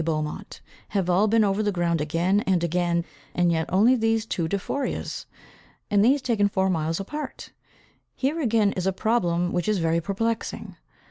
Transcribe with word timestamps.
Beaumont, 0.03 0.61
have 0.87 1.11
all 1.11 1.27
been 1.27 1.43
over 1.43 1.61
the 1.61 1.71
ground 1.71 2.01
again 2.01 2.39
and 2.47 2.63
again, 2.63 3.05
and 3.35 3.51
yet 3.51 3.69
only 3.69 3.95
these 3.95 4.25
two 4.25 4.47
Dufoureas! 4.47 5.27
and 5.91 6.03
these 6.03 6.23
taken 6.23 6.49
four 6.49 6.71
miles 6.71 6.99
apart. 6.99 7.51
Here 8.15 8.41
again 8.41 8.71
is 8.71 8.87
a 8.87 8.93
problem 8.93 9.51
which 9.53 9.69
is 9.69 9.77
very 9.77 10.01
perplexing! 10.01 10.75